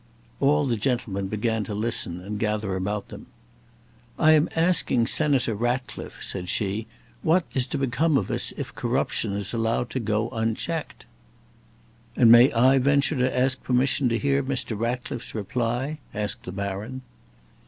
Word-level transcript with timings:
All 0.39 0.65
the 0.65 0.77
gentlemen 0.77 1.27
began 1.27 1.63
to 1.65 1.75
listen 1.75 2.21
and 2.21 2.39
gather 2.39 2.75
about 2.75 3.09
them. 3.09 3.27
"I 4.17 4.31
am 4.31 4.49
asking 4.55 5.05
Senator 5.05 5.53
Ratcliffe," 5.53 6.23
said 6.23 6.49
she, 6.49 6.87
"what 7.21 7.45
is 7.53 7.67
to 7.67 7.77
become 7.77 8.17
of 8.17 8.31
us 8.31 8.51
if 8.57 8.73
corruption 8.73 9.33
is 9.33 9.53
allowed 9.53 9.91
to 9.91 9.99
go 9.99 10.29
unchecked." 10.31 11.05
"And 12.15 12.31
may 12.31 12.51
I 12.51 12.79
venture 12.79 13.17
to 13.17 13.37
ask 13.37 13.61
permission 13.61 14.09
to 14.09 14.17
hear 14.17 14.41
Mr. 14.41 14.75
Ratcliffe's 14.75 15.35
reply?" 15.35 15.99
asked 16.15 16.45
the 16.45 16.51
baron. 16.51 17.03